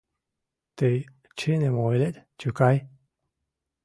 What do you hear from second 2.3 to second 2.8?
чукай!